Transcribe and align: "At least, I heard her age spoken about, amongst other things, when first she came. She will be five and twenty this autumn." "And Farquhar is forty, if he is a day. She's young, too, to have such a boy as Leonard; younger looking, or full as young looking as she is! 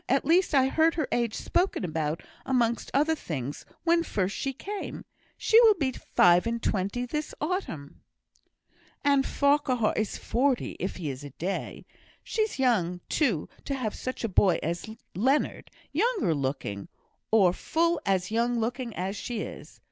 "At 0.09 0.25
least, 0.25 0.55
I 0.55 0.65
heard 0.67 0.95
her 0.95 1.07
age 1.11 1.35
spoken 1.35 1.85
about, 1.85 2.23
amongst 2.43 2.89
other 2.91 3.13
things, 3.13 3.67
when 3.83 4.01
first 4.01 4.35
she 4.35 4.51
came. 4.51 5.05
She 5.37 5.61
will 5.61 5.75
be 5.75 5.91
five 5.91 6.47
and 6.47 6.59
twenty 6.59 7.05
this 7.05 7.35
autumn." 7.39 8.01
"And 9.03 9.27
Farquhar 9.27 9.93
is 9.95 10.17
forty, 10.17 10.71
if 10.79 10.95
he 10.95 11.11
is 11.11 11.23
a 11.23 11.29
day. 11.29 11.85
She's 12.23 12.57
young, 12.57 13.01
too, 13.09 13.47
to 13.65 13.75
have 13.75 13.93
such 13.93 14.23
a 14.23 14.27
boy 14.27 14.57
as 14.63 14.89
Leonard; 15.13 15.69
younger 15.91 16.33
looking, 16.33 16.87
or 17.29 17.53
full 17.53 18.01
as 18.03 18.31
young 18.31 18.59
looking 18.59 18.95
as 18.95 19.15
she 19.15 19.41
is! 19.41 19.79